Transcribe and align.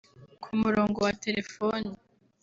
Ku 0.43 0.49
murongo 0.61 0.97
wa 1.05 1.13
telefoni 1.23 1.91